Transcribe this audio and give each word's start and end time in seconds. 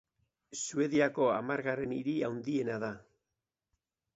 Suediako 0.61 1.27
hamargarren 1.33 1.93
hiri 1.99 2.15
handiena 2.31 2.81
da. 2.85 2.93